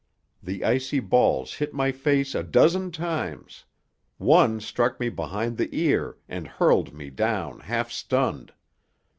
The 0.41 0.65
icy 0.65 0.99
balls 0.99 1.53
hit 1.53 1.75
my 1.75 1.91
face 1.91 2.33
a 2.33 2.41
dozen 2.41 2.89
times; 2.89 3.65
one 4.17 4.59
struck 4.59 4.99
me 4.99 5.09
behind 5.09 5.57
the 5.57 5.69
ear 5.79 6.17
and 6.27 6.47
hurled 6.47 6.91
me 6.91 7.11
down 7.11 7.59
half 7.59 7.91
stunned. 7.91 8.51